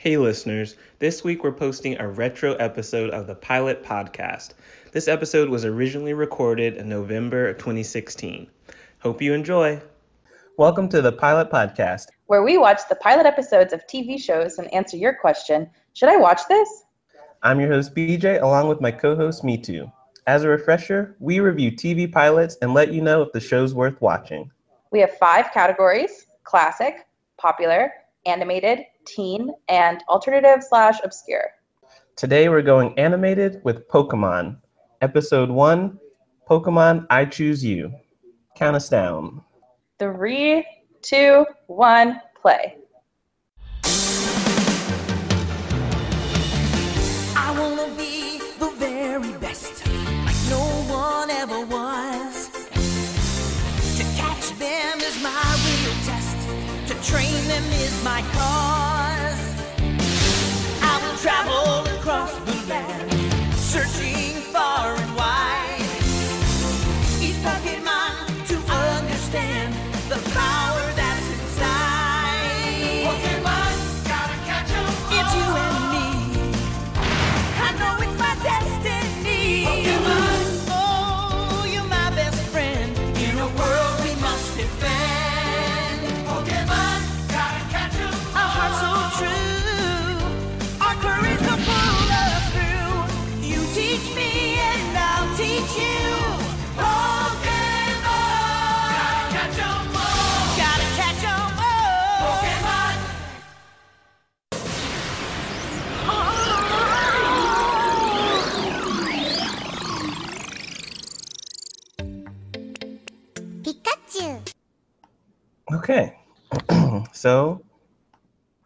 [0.00, 0.76] Hey, listeners.
[0.98, 4.54] This week we're posting a retro episode of the Pilot Podcast.
[4.92, 8.48] This episode was originally recorded in November of 2016.
[9.00, 9.78] Hope you enjoy.
[10.56, 14.72] Welcome to the Pilot Podcast, where we watch the pilot episodes of TV shows and
[14.72, 16.84] answer your question Should I watch this?
[17.42, 19.92] I'm your host, BJ, along with my co host, Me Too.
[20.26, 24.00] As a refresher, we review TV pilots and let you know if the show's worth
[24.00, 24.50] watching.
[24.92, 27.92] We have five categories classic, popular,
[28.26, 31.50] animated, teen, and alternative slash obscure.
[32.16, 34.58] Today we're going animated with Pokemon.
[35.00, 35.98] Episode 1
[36.48, 37.92] Pokemon I Choose You.
[38.56, 39.42] Count us down.
[39.98, 40.66] Three,
[41.00, 42.76] two, one, play.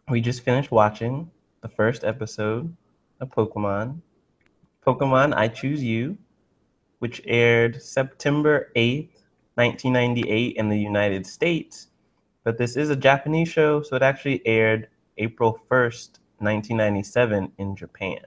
[0.09, 2.75] We just finished watching the first episode
[3.19, 4.01] of Pokemon.
[4.85, 6.15] Pokemon I Choose You,
[6.99, 9.09] which aired September 8th,
[9.55, 11.87] 1998 in the United States.
[12.43, 18.19] But this is a Japanese show, so it actually aired April 1st, 1997 in Japan.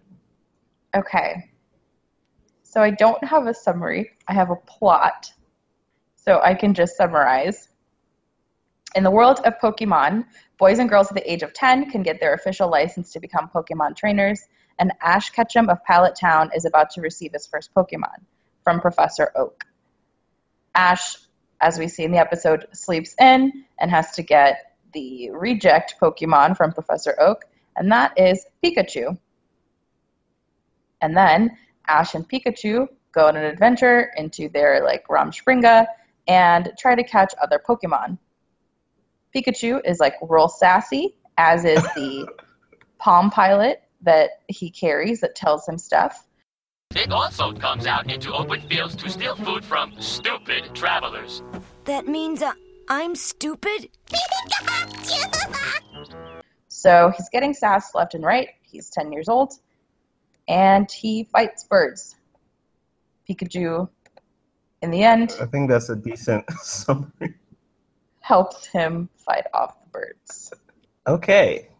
[0.96, 1.48] Okay.
[2.64, 5.32] So I don't have a summary, I have a plot.
[6.16, 7.67] So I can just summarize.
[8.94, 10.24] In the world of Pokemon,
[10.56, 13.50] boys and girls at the age of 10 can get their official license to become
[13.54, 14.40] Pokemon trainers,
[14.78, 18.24] and Ash Ketchum of Pallet Town is about to receive his first Pokemon
[18.64, 19.64] from Professor Oak.
[20.74, 21.16] Ash,
[21.60, 26.56] as we see in the episode, sleeps in and has to get the reject Pokemon
[26.56, 27.44] from Professor Oak,
[27.76, 29.18] and that is Pikachu.
[31.02, 31.56] And then
[31.86, 35.86] Ash and Pikachu go on an adventure into their like Rumspringa
[36.26, 38.18] and try to catch other Pokemon.
[39.34, 42.26] Pikachu is like real sassy, as is the
[42.98, 46.26] Palm Pilot that he carries that tells him stuff.
[46.94, 51.42] It also comes out into open fields to steal food from stupid travelers.
[51.84, 52.52] That means uh,
[52.88, 53.90] I'm stupid?
[56.68, 58.48] So he's getting sass left and right.
[58.62, 59.52] He's 10 years old
[60.48, 62.16] and he fights birds.
[63.28, 63.88] Pikachu,
[64.80, 67.34] in the end, I think that's a decent summary.
[68.28, 70.52] Helps him fight off the birds.
[71.06, 71.70] Okay,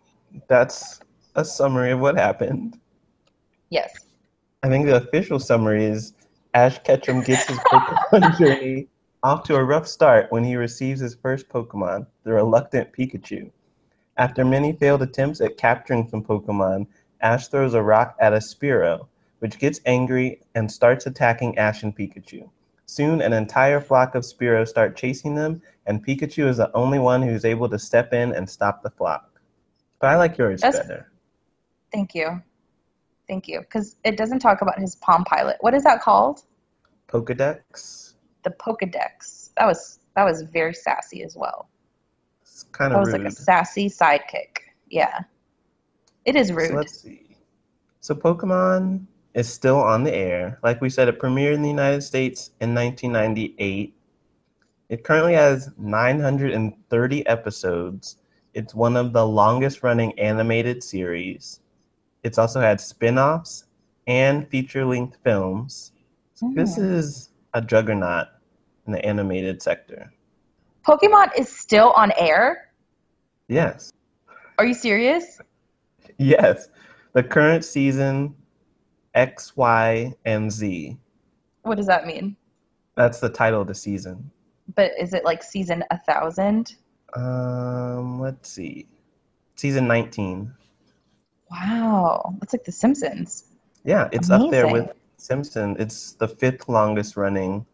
[0.48, 0.98] that's
[1.34, 2.78] a summary of what happened.
[3.68, 3.94] Yes.
[4.62, 6.14] I think the official summary is
[6.54, 8.88] Ash Ketchum gets his Pokemon journey
[9.22, 13.50] off to a rough start when he receives his first Pokemon, the reluctant Pikachu.
[14.16, 16.86] After many failed attempts at capturing some Pokemon,
[17.20, 19.06] Ash throws a rock at a Spearow,
[19.40, 22.48] which gets angry and starts attacking Ash and Pikachu.
[22.90, 27.20] Soon, an entire flock of Spearows start chasing them, and Pikachu is the only one
[27.20, 29.42] who's able to step in and stop the flock.
[30.00, 31.12] But I like yours That's- better.
[31.92, 32.42] Thank you.
[33.28, 33.60] Thank you.
[33.60, 35.58] Because it doesn't talk about his Palm Pilot.
[35.60, 36.44] What is that called?
[37.08, 38.14] Pokedex?
[38.44, 39.50] The Pokedex.
[39.58, 41.68] That was that was very sassy as well.
[42.40, 43.22] It's kind of That was rude.
[43.24, 44.60] like a sassy sidekick.
[44.88, 45.20] Yeah.
[46.24, 46.70] It is rude.
[46.70, 47.36] So let's see.
[48.00, 49.04] So Pokemon
[49.38, 50.58] is still on the air.
[50.64, 53.94] Like we said, it premiered in the United States in 1998.
[54.88, 58.16] It currently has 930 episodes.
[58.54, 61.60] It's one of the longest running animated series.
[62.24, 63.66] It's also had spin offs
[64.08, 65.92] and feature length films.
[66.34, 66.90] So This Mm.
[66.94, 68.26] is a juggernaut
[68.88, 70.12] in the animated sector.
[70.84, 72.72] Pokemon is still on air?
[73.46, 73.92] Yes.
[74.58, 75.40] Are you serious?
[76.16, 76.70] Yes.
[77.12, 78.34] The current season
[79.14, 80.96] X, Y, and Z.
[81.62, 82.36] What does that mean?
[82.96, 84.30] That's the title of the season.
[84.74, 86.76] But is it like season a thousand?
[87.14, 88.86] Um, let's see.
[89.56, 90.52] Season 19.
[91.50, 93.44] Wow, that's like The Simpsons.
[93.84, 95.76] Yeah, it's up there with Simpson.
[95.78, 97.64] It's the fifth longest running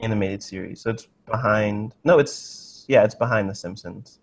[0.00, 0.80] animated series.
[0.80, 1.94] So it's behind.
[2.04, 4.18] No, it's yeah, it's behind The Simpsons.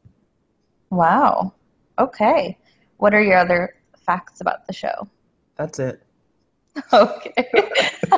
[0.90, 1.54] Wow.
[2.00, 2.58] Okay.
[2.98, 3.76] What are your other
[4.06, 5.08] facts about the show?
[5.56, 6.02] That's it.
[6.94, 7.34] Okay.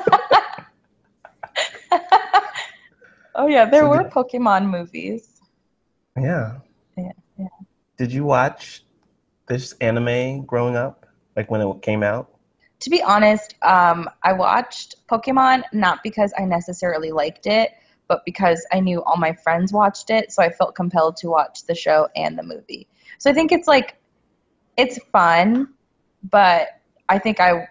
[3.36, 5.42] oh yeah, there So were did- Pokemon movies.
[6.18, 6.60] Yeah.
[6.98, 7.48] Yeah, yeah.
[7.98, 8.84] Did you watch
[9.48, 11.06] this anime growing up?
[11.36, 12.30] Like when it came out?
[12.82, 17.72] To be honest, um, I watched Pokemon not because I necessarily liked it,
[18.08, 21.66] but because I knew all my friends watched it, so I felt compelled to watch
[21.66, 22.88] the show and the movie.
[23.18, 23.96] So I think it's like
[24.78, 25.74] it's fun,
[26.30, 26.70] but
[27.10, 27.68] I think I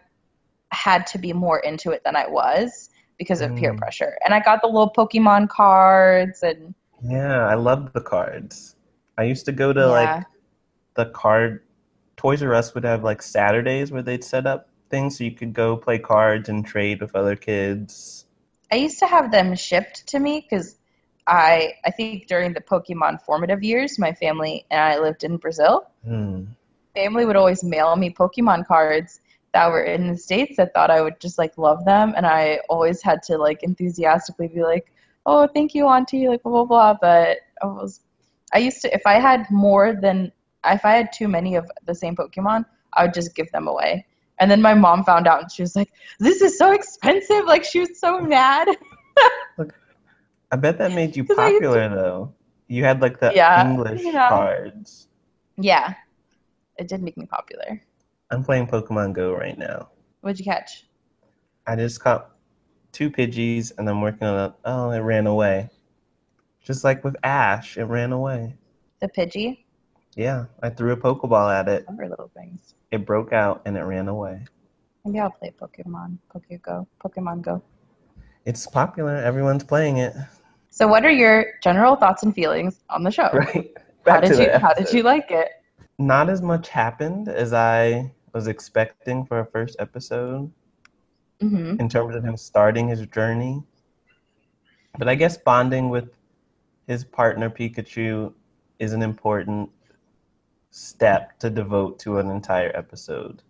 [0.73, 3.79] had to be more into it than I was because of peer Mm.
[3.79, 4.17] pressure.
[4.25, 8.76] And I got the little Pokemon cards and Yeah, I love the cards.
[9.17, 10.17] I used to go to Yeah.
[10.17, 10.26] like
[10.94, 11.62] the card
[12.17, 15.53] Toys R Us would have like Saturdays where they'd set up things so you could
[15.53, 18.26] go play cards and trade with other kids.
[18.73, 20.76] I used to have them shipped to me because
[21.26, 25.87] I I think during the Pokemon formative years, my family and I lived in Brazil.
[26.05, 26.44] Hmm.
[26.94, 29.21] Family would always mail me Pokemon cards
[29.55, 32.61] that were in the states that thought I would just like love them, and I
[32.69, 34.93] always had to like enthusiastically be like,
[35.27, 36.95] "Oh, thank you, Auntie," like blah blah blah.
[37.00, 38.00] But I was
[38.53, 40.33] I used to if I had more than
[40.65, 42.65] if I had too many of the same Pokemon,
[42.95, 44.06] I would just give them away.
[44.41, 45.91] And then my mom found out, and she was like,
[46.21, 48.69] "This is so expensive!" Like she was so mad.
[49.59, 49.75] Look,
[50.53, 52.35] I bet that made you used to- popular though.
[52.69, 54.29] You had like the Yeah, English you know.
[54.29, 55.09] cards.
[55.56, 55.95] Yeah,
[56.77, 57.81] it did make me popular.
[58.30, 59.88] I'm playing Pokemon Go right now.
[60.20, 60.84] What'd you catch?
[61.66, 62.30] I just caught
[62.92, 65.70] two Pidgeys and I'm working on a oh it ran away.
[66.62, 68.54] Just like with Ash, it ran away.
[69.00, 69.64] The Pidgey?
[70.14, 71.86] Yeah, I threw a Pokeball at it.
[71.88, 72.75] Other little things.
[72.90, 74.44] It broke out and it ran away.
[75.04, 76.19] Maybe I'll play Pokemon.
[76.34, 76.86] Pokego.
[77.02, 77.62] Pokemon Go.
[78.44, 79.16] It's popular.
[79.16, 80.14] Everyone's playing it.
[80.70, 83.30] So, what are your general thoughts and feelings on the show?
[83.32, 83.72] Right.
[84.06, 85.48] how Back to did you How did you like it?
[85.98, 90.50] Not as much happened as I was expecting for a first episode
[91.40, 93.62] hmm in terms of him starting his journey.
[94.98, 96.19] But I guess bonding with
[96.86, 98.34] his partner Pikachu
[98.78, 99.70] is an important
[100.70, 103.42] step to devote to an entire episode.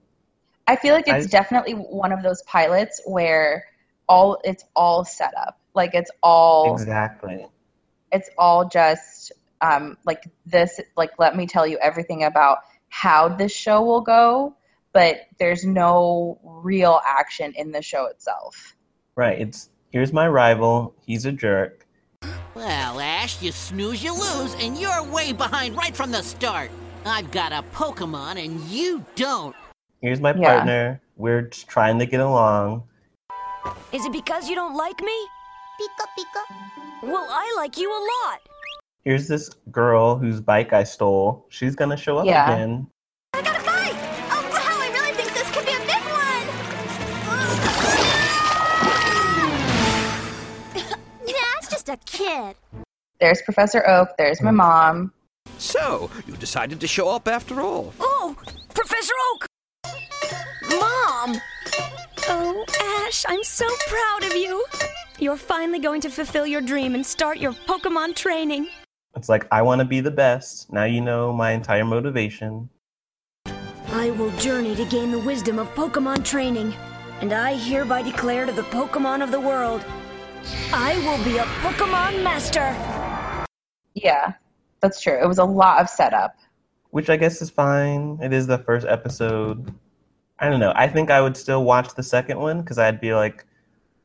[0.67, 3.65] I feel like it's I- definitely one of those pilots where
[4.09, 5.59] all it's all set up.
[5.75, 7.49] Like it's all Exactly.
[8.13, 12.59] it's all just um, like this like let me tell you everything about
[12.89, 14.55] how this show will go
[14.99, 18.75] but there's no real action in the show itself
[19.15, 19.41] Right.
[19.41, 20.95] It's here's my rival.
[21.05, 21.85] He's a jerk.
[22.55, 26.71] Well, Ash, you snooze, you lose, and you're way behind right from the start.
[27.05, 29.57] I've got a Pokemon and you don't.
[30.01, 30.55] Here's my Yeah.
[30.55, 31.01] partner.
[31.17, 32.85] We're just trying to get along.
[33.93, 35.19] Is it because you don't like me?
[35.81, 36.43] Pika pika.
[37.03, 38.41] Well, I like you a lot.
[39.05, 41.45] Here's this girl whose bike I stole.
[41.49, 42.53] She's gonna show up Yeah.
[42.55, 42.87] again.
[52.29, 52.57] Kid.
[53.21, 55.13] there's professor oak there's my mom
[55.59, 57.93] So, you decided to show up after all.
[57.99, 58.37] Oh,
[58.75, 59.47] Professor Oak!
[60.71, 61.41] Mom!
[62.29, 62.65] Oh,
[63.07, 64.65] Ash, I'm so proud of you.
[65.19, 68.69] You're finally going to fulfill your dream and start your Pokemon training.
[69.17, 70.73] It's like I want to be the best.
[70.73, 72.69] Now you know my entire motivation.
[73.91, 76.75] I will journey to gain the wisdom of Pokemon training,
[77.21, 79.83] and I hereby declare to the Pokemon of the world
[80.73, 82.75] I will be a Pokemon Master.
[83.95, 84.33] yeah
[84.81, 86.37] that's true it was a lot of setup
[86.91, 88.19] which I guess is fine.
[88.23, 89.75] It is the first episode.
[90.39, 90.73] I don't know.
[90.75, 93.45] I think I would still watch the second one because I'd be like,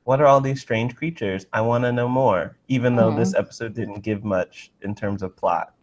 [0.03, 1.45] what are all these strange creatures?
[1.53, 3.15] I want to know more, even though Mhm.
[3.19, 5.73] this episode didn't give much in terms of plot.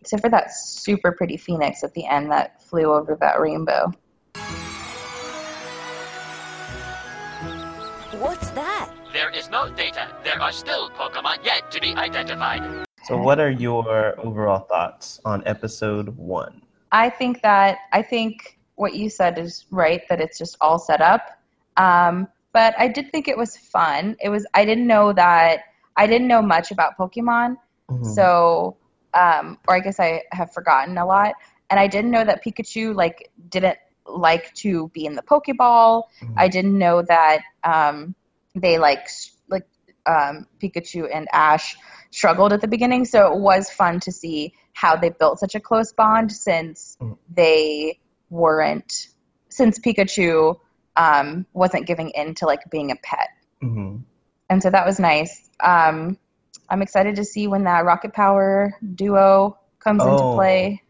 [0.00, 3.92] except for that super pretty phoenix at the end that flew over that rainbow
[10.44, 12.84] are still Pokemon yet to be identified.
[13.04, 16.60] So, what are your overall thoughts on episode one?
[16.92, 21.00] I think that I think what you said is right that it's just all set
[21.00, 21.22] up.
[21.78, 24.16] Um, but I did think it was fun.
[24.20, 25.60] It was I didn't know that
[25.96, 27.56] I didn't know much about Pokemon,
[27.90, 28.14] Mhm.
[28.14, 28.76] so
[29.14, 31.36] um, or I guess I have forgotten a lot.
[31.70, 36.02] And I didn't know that Pikachu like didn't like to be in the Pokeball.
[36.20, 36.34] Mhm.
[36.36, 38.14] I didn't know that um,
[38.54, 39.33] they like s- like
[40.06, 41.76] um, Pikachu and Ash
[42.10, 43.04] struggled at the beginning.
[43.04, 47.16] So it was fun to see how they built such a close bond since Mhm.
[47.34, 47.98] they
[48.30, 49.08] weren't
[49.48, 50.58] since Pikachu
[50.96, 53.28] um, wasn't giving in to like being a pet,
[53.60, 53.96] hmm
[54.50, 55.48] and so that was nice.
[55.60, 56.18] Um,
[56.68, 60.34] I'm excited to see when that Rocket Power duo comes into Oh.
[60.34, 60.82] play.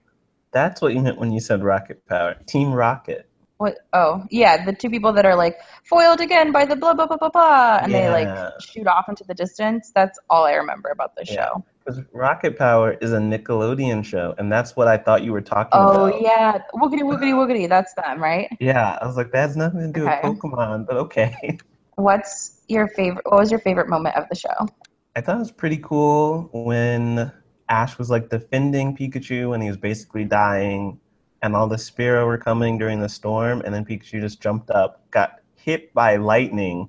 [0.52, 2.36] That's what you meant when you said Rocket Power.
[2.46, 3.28] Team Rocket.
[3.58, 3.76] What?
[3.92, 7.16] Oh, yeah, the two people that are like foiled again by the blah blah blah
[7.16, 8.28] blah blah, and they like
[8.60, 9.92] shoot off into the distance.
[9.94, 11.36] That's all I remember about the Yeah.
[11.36, 11.64] show.
[11.84, 15.80] Because Rocket Power is a Nickelodeon show, and that's what I thought you were talking
[15.80, 16.20] Oh about.
[16.20, 17.68] yeah, woogity woogity woogity.
[17.68, 18.48] That's them, right?
[18.58, 20.20] Yeah, I was like, that has nothing to do Okay.
[20.22, 21.58] with Pokemon, but okay.
[21.96, 23.24] What's your favorite?
[23.26, 24.68] What was your favorite moment of the show?
[25.16, 27.32] I thought it was pretty cool when
[27.68, 31.00] Ash was like defending Pikachu when he was basically dying,
[31.44, 35.02] and all the Spearow were coming during the storm, and then Pikachu just jumped up,
[35.10, 36.88] got hit by lightning,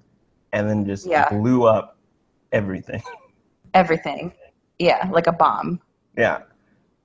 [0.54, 1.28] and then just Yeah.
[1.28, 1.98] blew up
[2.54, 3.04] everything.
[3.74, 4.32] Everything.
[4.80, 5.82] Yeah, like a bomb.
[6.18, 6.44] Yeah.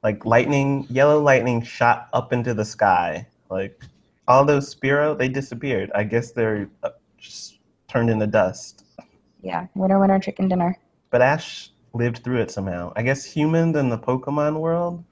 [0.05, 3.27] Like lightning, yellow lightning shot up into the sky.
[3.51, 3.83] Like
[4.29, 5.91] all those Spearow, they disappeared.
[5.93, 8.85] I guess they're uh, just turned into dust.
[9.43, 10.79] Yeah, winner winner chicken dinner.
[11.11, 12.93] But Ash lived through it somehow.
[12.95, 15.03] I guess humans in the Pokemon world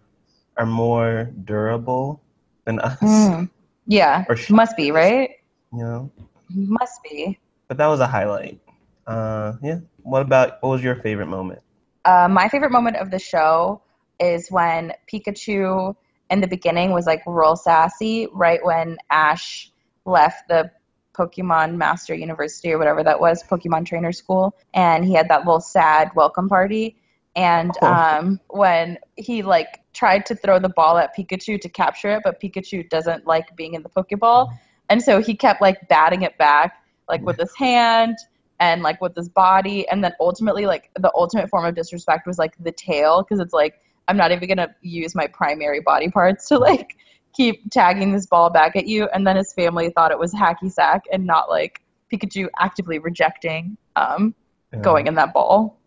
[0.57, 2.23] are more durable
[2.69, 3.49] than us, Mm.
[3.87, 5.31] Yeah, Or sh- must be right.
[5.73, 6.11] you know.
[6.55, 7.39] Must be.
[7.67, 8.61] But that was a highlight.
[9.07, 9.79] Uh, yeah.
[10.03, 11.61] What about what was your favorite moment?
[12.05, 13.81] Uh, my favorite moment of the show
[14.21, 15.95] is when Pikachu
[16.31, 19.71] in the beginning was like real sassy, right when Ash
[20.05, 20.71] left the
[21.15, 25.61] Pokemon Master University or whatever that was, Pokemon Trainer School, and he had that little
[25.61, 26.97] sad welcome party.
[27.37, 27.87] And Oh.
[27.87, 32.41] um, when he like tried to throw the ball at Pikachu to capture it, but
[32.41, 34.49] Pikachu doesn't like being in the Pokeball,
[34.89, 38.17] and so he kept like batting it back, like with his hand
[38.61, 39.89] and like with his body.
[39.89, 43.53] And then ultimately like the ultimate form of disrespect was like the tail because it's
[43.53, 43.75] like
[44.09, 46.97] i'm not even gonna use my primary body parts to like
[47.37, 49.05] keep tagging this ball back at you.
[49.13, 51.83] And then his family thought it was hacky sack and not like
[52.13, 54.35] pikachu actively rejecting um
[54.73, 54.81] Yeah.
[54.81, 55.79] going in that ball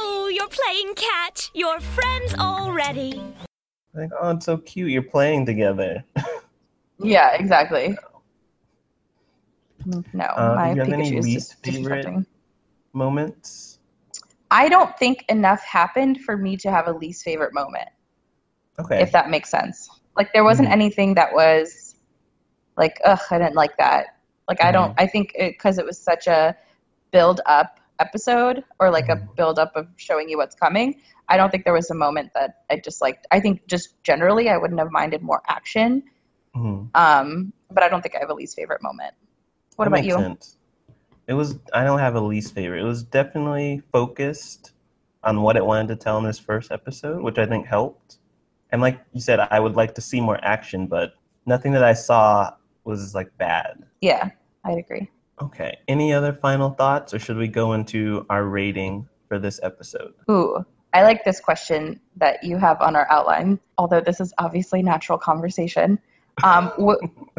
[0.00, 1.50] Oh, you're playing catch.
[1.54, 3.20] You're friends already.
[3.94, 4.90] Like, oh, it's so cute.
[4.90, 6.04] You're playing together.
[7.00, 7.96] yeah exactly
[10.12, 12.04] no Uh, my did you have any pikachu is least just favorite?
[12.06, 12.26] disrespecting
[12.92, 13.78] Moments.
[14.50, 17.88] i don't think enough happened for me to have a least favorite moment
[18.80, 19.00] Okay.
[19.00, 19.88] if that makes sense.
[20.16, 20.72] Like there wasn't Mhm.
[20.72, 21.94] anything that was
[22.76, 24.16] like, ugh, I didn't like that.
[24.48, 24.94] Like I don't.
[24.98, 26.56] I think because it, was such a
[27.10, 29.36] build up episode or like a Mhm.
[29.36, 31.00] build up of showing you what's coming.
[31.28, 33.26] I don't think there was a moment that I just liked.
[33.30, 36.02] I think just generally I wouldn't have minded more action.
[36.56, 36.88] Mhm.
[36.94, 39.14] Um, but I don't think I have a least favorite moment.
[39.76, 40.14] What That about you?
[40.14, 40.56] Sense.
[41.26, 41.58] It was.
[41.74, 42.80] I don't have a least favorite.
[42.80, 44.72] It was definitely focused
[45.24, 48.16] on what it wanted to tell in this first episode, which I think helped.
[48.70, 51.14] And like you said, I would like to see more action, but
[51.44, 53.84] nothing that I saw was like bad.
[54.00, 54.30] Yeah,
[54.64, 55.10] I'd agree.
[55.42, 55.78] Okay.
[55.88, 60.14] Any other final thoughts, or should we go into our rating for this episode?
[60.30, 60.64] Ooh,
[60.94, 63.58] I like this question that you have on our outline.
[63.76, 65.98] Although this is obviously natural conversation.
[66.44, 66.98] Um, w-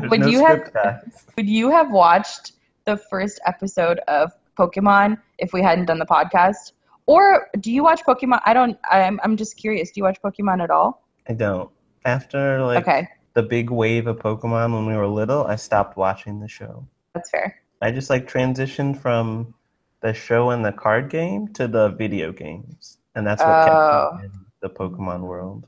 [0.10, 1.26] Would no you have- guys.
[1.36, 2.54] would you have watched
[2.86, 6.74] the first episode of Pokemon if we hadn't done the podcast?
[7.06, 8.40] Or do you watch Pokemon?
[8.46, 8.78] I don't.
[8.92, 9.20] I'm.
[9.24, 9.90] I'm just curious.
[9.92, 11.04] Do you watch Pokemon at all?
[11.28, 11.70] I don't.
[12.06, 16.40] After like okay, the big wave of Pokemon when we were little, I stopped watching
[16.40, 16.88] the show.
[17.16, 17.62] that's fair.
[17.82, 19.54] I just like transitioned from
[20.02, 23.66] the show and the card game to the video games, and that's what Oh.
[23.66, 24.26] kept me oh.
[24.26, 25.68] in the Pokemon world.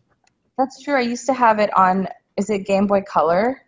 [0.57, 0.95] That's true.
[0.95, 2.07] I used to have it on.
[2.37, 3.61] Is it Game Boy Color?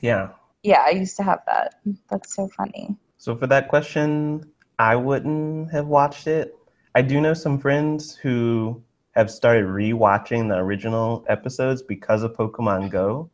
[0.00, 0.30] Yeah.
[0.62, 1.74] Yeah, I used to have that.
[2.10, 2.96] That's so funny.
[3.16, 4.44] So for that question,
[4.78, 6.56] I wouldn't have watched it.
[6.94, 12.90] I do know some friends who have started rewatching the original episodes because of Pokemon
[12.90, 13.30] Go,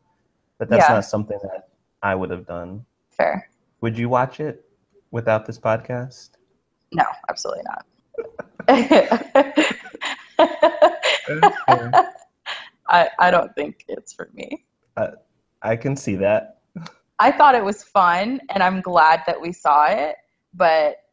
[0.57, 0.95] but that's Yeah.
[0.95, 1.69] not something that
[2.01, 2.85] I would have done.
[3.11, 3.49] Fair.
[3.85, 4.65] Would you watch it
[5.11, 6.31] without this podcast?
[6.91, 7.85] No, absolutely not.
[12.89, 14.65] I, I don't think it's for me.
[15.61, 16.61] I can see that.
[17.19, 20.15] I thought it was fun, and I'm glad that we saw it.
[20.55, 21.03] But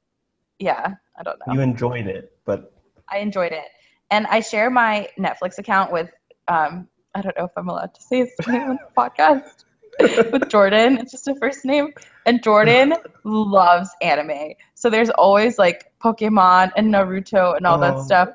[0.59, 1.53] yeah, I don't know.
[1.53, 2.73] You enjoyed it, but
[3.11, 3.69] I enjoyed it,
[4.11, 6.09] and I share my Netflix account with.
[6.49, 9.65] Um, I don't know if I'm allowed to say his name on the podcast
[10.33, 10.97] with Jordan.
[10.97, 11.93] It's just a first name,
[12.27, 14.53] and Jordan loves anime.
[14.75, 18.03] So there's always like Pokemon and Naruto and all that Oh.
[18.03, 18.29] stuff.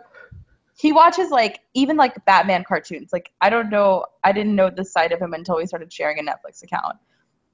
[0.79, 3.11] He watches like even like Batman cartoons.
[3.11, 6.19] Like I don't know, I didn't know this side of him until we started sharing
[6.19, 6.97] a Netflix account.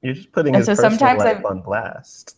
[0.01, 2.37] you're just putting And his so personal sometimes life I've- on blast.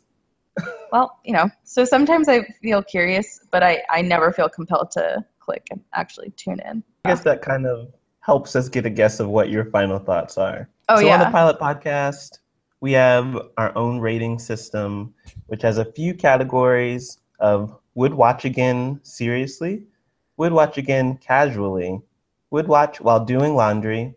[0.91, 5.25] Well, you know, so sometimes I feel curious, but I I never feel compelled to
[5.39, 6.83] click and actually tune in.
[7.03, 10.37] I guess that kind of helps us get a guess of what your final thoughts
[10.37, 10.69] are.
[10.87, 11.23] Oh, so on yeah.
[11.25, 12.39] the pilot podcast,
[12.85, 15.11] we have our own rating system,
[15.47, 19.81] which has a few categories of would watch again seriously,
[20.37, 21.99] would watch again casually,
[22.51, 24.13] would watch while doing laundry,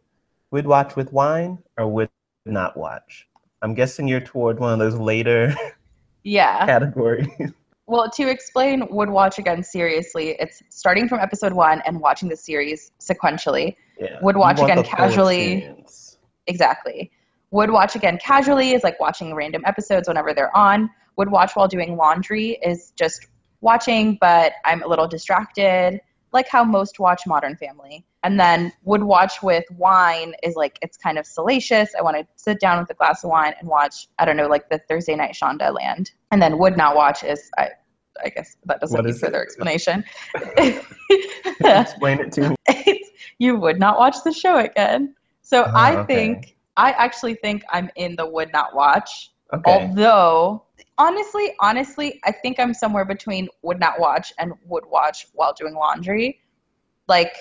[0.51, 2.11] would watch with wine, or would
[2.45, 3.27] not watch.
[3.63, 5.55] I'm guessing you're toward one of those later
[6.23, 6.67] Yeah.
[6.75, 7.51] categories.
[7.87, 12.37] Well, to explain Would Watch Again seriously, it's starting from episode one and watching the
[12.37, 13.77] series sequentially.
[13.99, 14.19] Yeah.
[14.21, 15.75] Would watch again casually.
[16.47, 17.11] Exactly.
[17.50, 20.90] Would watch again casually is like watching random episodes whenever they're on.
[21.17, 23.26] Would watch while doing laundry is just
[23.61, 26.00] watching, but I'm a little distracted,
[26.33, 28.05] like how most watch Modern Family.
[28.23, 31.90] And then would watch with wine is like it's kind of salacious.
[31.99, 34.49] I want to sit down with a glass of wine and watch, I don't know,
[34.49, 36.11] like the Thursday night Shondaland.
[36.31, 37.71] And then would not watch is I
[38.25, 39.43] I guess that doesn't need further it?
[39.45, 40.05] explanation.
[41.61, 42.57] Explain it to me.
[42.69, 45.14] it's, you would not watch the show again.
[45.43, 46.07] So Oh, I okay.
[46.07, 49.32] think I actually think I'm in the would not watch.
[49.52, 49.88] Okay.
[49.88, 50.64] Although
[50.97, 55.75] honestly, honestly, I think I'm somewhere between would not watch and would watch while doing
[55.75, 56.40] laundry.
[57.08, 57.35] Like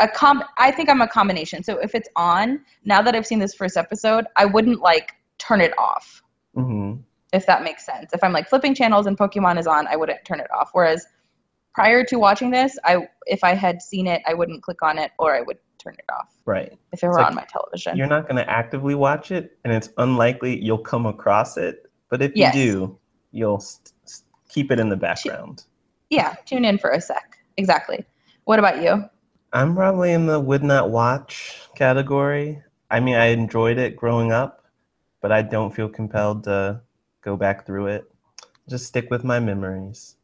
[0.00, 1.62] a com I think I'm a combination.
[1.62, 5.60] So if it's on, now that I've seen this first episode, I wouldn't like turn
[5.60, 6.22] it off.
[6.54, 6.94] hmm
[7.32, 8.12] If that makes sense.
[8.12, 10.70] If I'm like flipping channels and Pokemon is on, I wouldn't turn it off.
[10.72, 11.06] Whereas
[11.74, 15.12] prior to watching this, I if I had seen it, I wouldn't click on it
[15.18, 16.72] or I would turn it off Right.
[16.92, 17.96] if it were like on my television.
[17.96, 21.90] You're not going to actively watch it, and it's unlikely you'll come across it.
[22.08, 22.54] But if Yes.
[22.54, 22.98] you do,
[23.32, 25.64] you'll st- st- keep it in the background.
[26.10, 27.38] Yeah, tune in for a sec.
[27.56, 28.04] Exactly.
[28.44, 29.04] What about you?
[29.52, 32.62] I'm probably in the would not watch category.
[32.90, 34.64] I mean, I enjoyed it growing up,
[35.20, 36.80] but I don't feel compelled to
[37.22, 38.04] go back through it.
[38.68, 40.16] Just stick with my memories.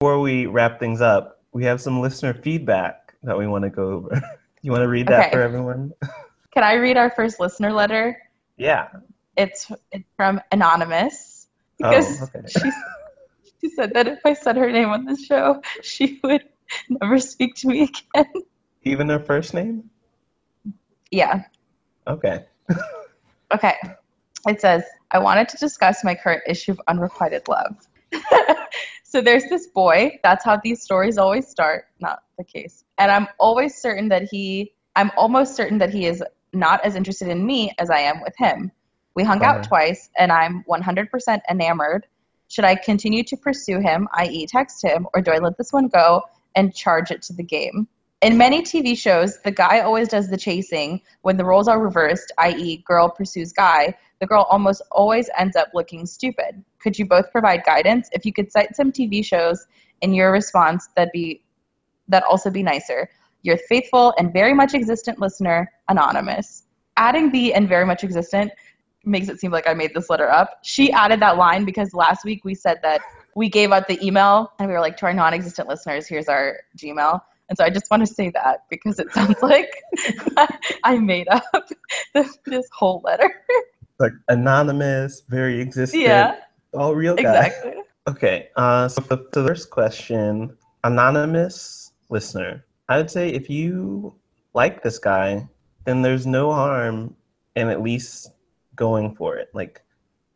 [0.00, 3.90] Before we wrap things up, we have some listener feedback that we want to go
[3.90, 4.20] over.
[4.66, 5.30] you want to read that Okay.
[5.30, 5.92] for everyone?
[6.52, 8.20] Can I read our first listener letter?
[8.56, 8.88] yeah.
[9.36, 11.48] It's, it's from Anonymous
[11.84, 12.40] Oh, because okay.
[12.48, 12.70] she,
[13.60, 16.42] she said that if I said her name on the show, she would
[16.88, 17.82] never speak to me
[18.14, 18.32] again.
[18.82, 19.88] Even her first name?
[21.10, 21.44] Yeah.
[22.08, 22.44] Okay.
[23.54, 23.74] Okay.
[24.48, 27.76] It says, I wanted to discuss my current issue of unrequited love.
[29.04, 30.18] so there's this boy.
[30.22, 31.86] That's how these stories always start.
[32.00, 32.84] Not the case.
[32.98, 37.28] And I'm always certain that he, I'm almost certain that he is not as interested
[37.28, 38.70] in me as I am with him.
[39.14, 42.06] We hung out twice, and I'm 100% enamored.
[42.48, 45.88] Should I continue to pursue him, i.e., text him, or do I let this one
[45.88, 46.22] go
[46.54, 47.88] and charge it to the game?
[48.20, 51.00] In many TV shows, the guy always does the chasing.
[51.22, 55.68] When the roles are reversed, i.e., girl pursues guy, the girl almost always ends up
[55.74, 56.64] looking stupid.
[56.86, 58.08] Could you both provide guidance?
[58.12, 59.66] If you could cite some TV shows
[60.02, 61.42] in your response, that'd be
[62.06, 63.10] that also be nicer.
[63.42, 66.62] Your faithful and very much existent listener, Anonymous.
[66.96, 68.52] Adding the and very much existent
[69.04, 70.60] makes it seem like I made this letter up.
[70.62, 73.00] She added that line because last week we said that
[73.34, 76.28] we gave out the email and we were like, to our non existent listeners, here's
[76.28, 77.20] our Gmail.
[77.48, 79.82] And so I just want to say that because it sounds like
[80.84, 81.42] I made up
[82.14, 83.42] this, this whole letter.
[83.98, 86.36] Like anonymous, very existent, yeah,
[86.72, 87.46] all real guy.
[87.46, 87.82] exactly.
[88.08, 94.14] Okay, uh, so the first question, anonymous listener, I would say if you
[94.54, 95.48] like this guy,
[95.84, 97.16] then there's no harm
[97.56, 98.30] in at least
[98.76, 99.48] going for it.
[99.54, 99.82] Like,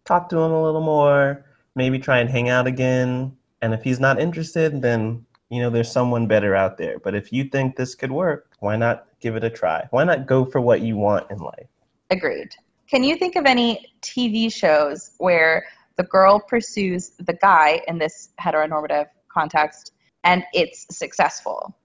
[0.05, 1.45] talk to him a little more,
[1.77, 3.37] maybe try and hang out again.
[3.63, 6.99] And if he's not interested, then you know there's someone better out there.
[6.99, 9.87] But if you think this could work, why not give it a try?
[9.91, 11.69] Why not go for what you want in life?
[12.11, 12.51] Agreed.
[12.89, 15.65] Can you think of any TV shows where
[15.97, 19.93] the girl pursues the guy in this heteronormative context
[20.25, 21.77] and it's successful?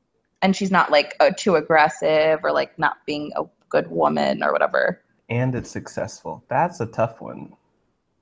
[0.42, 5.02] And she's not like too aggressive or like not being a good woman or whatever.
[5.30, 6.44] And it's successful.
[6.50, 7.54] That's a tough one.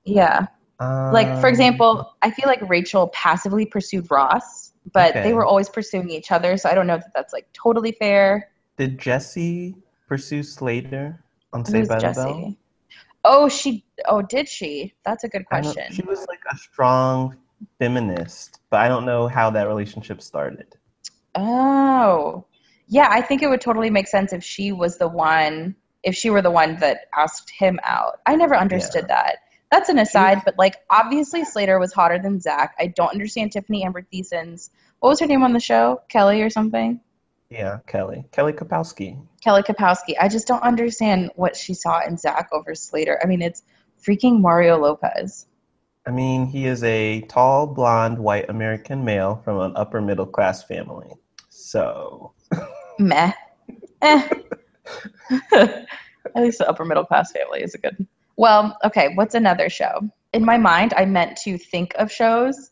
[0.05, 0.47] Yeah.
[0.79, 5.23] Like, for Um, example, I feel like Rachel passively pursued Ross, but Okay.
[5.23, 6.57] they were always pursuing each other.
[6.57, 8.49] So I don't know that that's like totally fair.
[8.77, 9.75] Did Jesse
[10.07, 12.55] pursue Slater on Saved by the Bell?
[13.23, 13.85] Oh, she.
[14.05, 14.93] Oh, did she?
[15.05, 15.91] That's a good question.
[15.91, 17.37] She was like a strong
[17.79, 20.75] feminist, but I don't know how that relationship started.
[21.35, 22.45] Oh,
[22.87, 23.07] yeah.
[23.09, 26.41] I think it would totally make sense if she was the one, if she were
[26.41, 28.19] the one that asked him out.
[28.25, 29.37] I never understood that.
[29.71, 32.75] That's an aside, but like obviously Slater was hotter than Zach.
[32.77, 34.69] I don't understand Tiffani Amber Thiessen's.
[34.99, 36.01] What was her name on the show?
[36.09, 36.99] Kelly or something?
[37.53, 38.25] Yeah, Kelly.
[38.31, 39.15] Kelly Kapowski.
[39.43, 40.15] Kelly Kapowski.
[40.19, 43.19] I just don't understand what she saw in Zach over Slater.
[43.23, 43.61] I mean, it's
[44.03, 45.45] freaking Mario Lopez.
[46.07, 50.63] I mean, he is a tall, blonde, white American male from an upper middle class
[50.63, 51.11] family.
[51.49, 52.33] So,
[52.99, 53.31] Meh.
[54.01, 54.29] Eh.
[55.53, 55.85] At
[56.35, 58.07] least the upper middle class family is a good.
[58.35, 59.09] Well, okay.
[59.13, 60.09] What's another show?
[60.33, 62.71] In my mind, I meant to think of shows,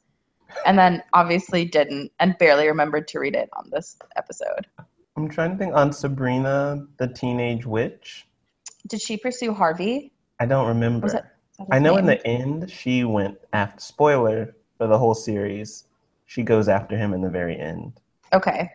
[0.65, 4.67] and then obviously didn't, and barely remembered to read it on this episode.
[5.17, 8.27] I'm trying to think on Sabrina, the Teenage Witch.
[8.87, 10.11] Did she pursue Harvey?
[10.39, 11.05] I don't remember.
[11.05, 11.25] Was it-
[11.59, 15.83] Is that I know in the end she went after spoiler for the whole series.
[16.25, 17.93] She goes after him in the very end.
[18.33, 18.69] Okay.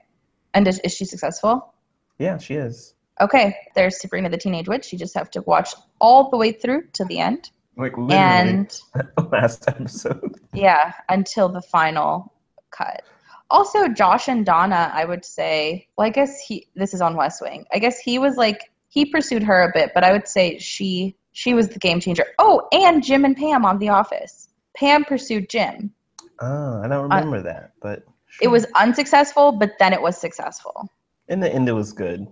[0.55, 1.73] And is, is she successful?
[2.19, 2.95] Yeah, she is.
[3.21, 3.57] Okay.
[3.75, 4.93] There's Sabrina the Teenage Witch.
[4.93, 7.51] You just have to watch all the way through to the end.
[7.77, 8.81] Like literally And
[9.33, 10.35] last episode.
[10.55, 12.33] yeah, until the final
[12.71, 13.03] cut.
[13.51, 17.41] Also, Josh and Donna, I would say, well, I guess he, this is on West
[17.43, 17.65] Wing.
[17.73, 21.15] I guess he was like, he pursued her a bit, but I would say she,
[21.33, 22.25] she was the game changer.
[22.39, 24.49] Oh, and Jim and Pam on The Office.
[24.77, 25.93] Pam pursued Jim.
[26.41, 28.05] Oh, I don't uh, remember that, but
[28.43, 30.89] It was unsuccessful, but then it was successful.
[31.29, 32.27] in the end it was good.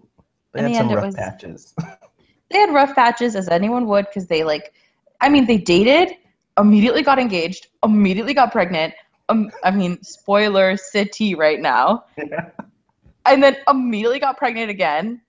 [0.53, 1.75] They In had the some rough was- patches.
[2.51, 4.73] they had rough patches as anyone would because they like
[5.25, 6.15] i mean they dated
[6.59, 8.95] immediately got engaged immediately got pregnant
[9.31, 12.51] um, i mean spoiler city right now Yeah.
[13.27, 15.21] and then immediately got pregnant again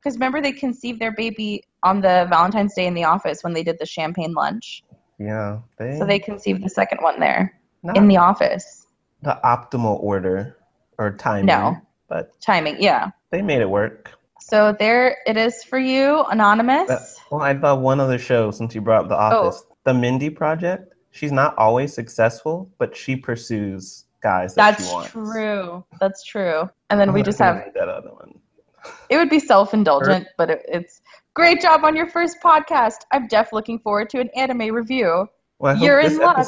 [0.00, 3.62] because remember they conceived their baby on the valentine's day in the office when they
[3.62, 4.82] did the champagne lunch
[5.18, 7.58] yeah, they, so they conceived the second one there
[7.94, 8.86] in the office
[9.22, 10.58] the optimal order
[10.98, 11.46] or timing.
[11.46, 11.76] No.
[12.08, 14.15] but timing yeah they made it work.
[14.40, 18.74] So there it is for you anonymous Uh, well, I thought one other show since
[18.74, 19.46] you brought up The Oh.
[19.48, 20.94] Office, The Mindy Project.
[21.10, 25.10] She's not always successful, but she pursues guys that that's she wants.
[25.12, 28.38] true that's true and then we just have that other one.
[29.10, 31.00] It would be self-indulgent, but it, it's
[31.34, 32.98] great job on your first podcast.
[33.12, 35.28] I'm Jeff looking forward to an anime review.
[35.58, 36.46] Well, You're in luck.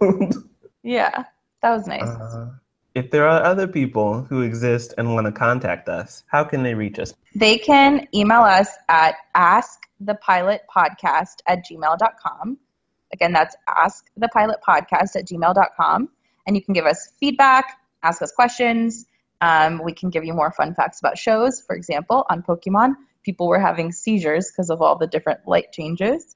[0.82, 1.24] Yeah,
[1.62, 2.02] that was nice.
[2.02, 2.50] Uh,
[2.94, 6.74] if there are other people who exist and want to contact us, how can they
[6.74, 7.14] reach us?
[7.34, 12.58] They can email us at askthepilotpodcast at gmail.com.
[13.12, 16.08] Again, that's askthepilotpodcast at gmail.com.
[16.46, 19.06] And you can give us feedback, ask us questions.
[19.40, 21.60] Um, we can give you more fun facts about shows.
[21.60, 26.34] For example, on Pokemon, people were having seizures because of all the different light changes.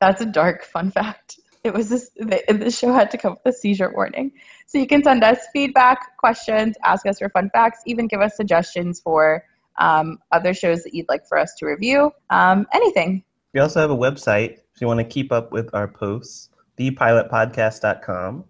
[0.00, 1.40] That's a dark fun fact.
[1.66, 4.30] It was this, the, show had to come with a seizure warning.
[4.66, 8.36] So you can send us feedback, questions, ask us for fun facts, even give us
[8.36, 9.44] suggestions for
[9.78, 12.12] um, other shows that you'd like for us to review.
[12.30, 13.24] Um, anything.
[13.52, 18.44] We also have a website if you want to keep up with our posts, thepilotpodcast.com.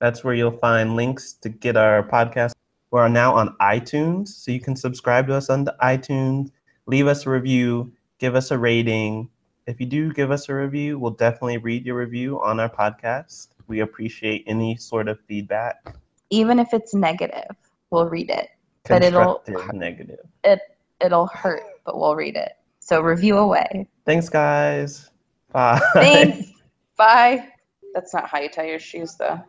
[0.00, 2.52] That's where you'll find links to get our podcast.
[2.90, 6.50] We are now on iTunes, so you can subscribe to us on the iTunes,
[6.86, 9.28] leave us a review, give us a rating.
[9.66, 13.48] If you do give us a review, we'll definitely read your review on our podcast.
[13.66, 15.96] We appreciate any sort of feedback.
[16.30, 17.50] Even if it's negative,
[17.90, 18.48] we'll read it.
[18.88, 20.20] But it'll negative.
[20.44, 20.60] it
[21.00, 22.52] it'll hurt, but we'll read it.
[22.78, 23.88] So review away.
[24.04, 25.10] Thanks, guys.
[25.50, 25.80] Bye.
[25.94, 26.48] Thanks.
[26.96, 27.48] Bye.
[27.92, 29.40] That's not how you tie your shoes, though.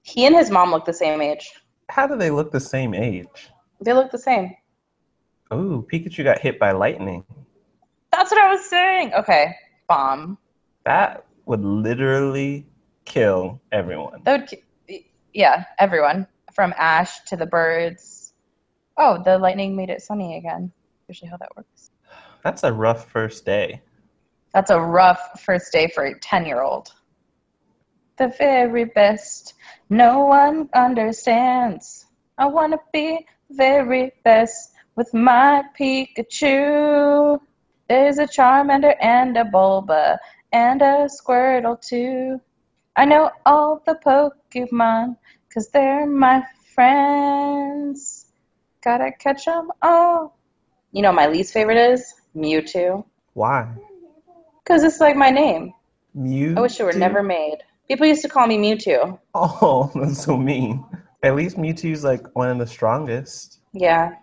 [0.00, 1.52] He and his mom look the same age.
[1.90, 3.50] How do they look the same age?
[3.82, 4.54] They look the same.
[5.50, 7.24] Oh, Pikachu got hit by lightning.
[8.10, 9.12] That's what I was saying.
[9.12, 9.54] Okay,
[9.88, 10.38] bomb.
[10.84, 12.66] That would literally
[13.04, 14.22] kill everyone.
[14.24, 15.00] That would,
[15.32, 18.34] yeah, everyone from Ash to the birds.
[18.96, 20.72] Oh, the lightning made it sunny again.
[21.08, 21.90] Usually, how that works.
[22.42, 23.82] That's a rough first day.
[24.54, 26.92] That's a rough first day for a ten-year-old.
[28.16, 29.54] The very best.
[29.90, 32.06] No one understands.
[32.38, 37.38] I wanna be very best with my Pikachu.
[37.88, 40.18] There's a Charmander and a Bulba
[40.52, 42.40] and a Squirtle too.
[42.96, 45.16] I know all the Pokemon
[45.48, 46.42] because they're my
[46.74, 48.26] friends.
[48.82, 50.36] Gotta catch 'em all.
[50.92, 52.14] You know my least favorite is?
[52.34, 53.04] Mewtwo.
[53.34, 53.68] Why?
[54.64, 55.72] Because it's like my name.
[56.14, 56.54] Mew.
[56.56, 57.58] I wish it were never made.
[57.86, 59.18] People used to call me Mewtwo.
[59.34, 60.84] Oh, that's so mean.
[61.22, 63.60] At least Mewtwo's like one of the strongest.
[63.72, 64.14] Yeah.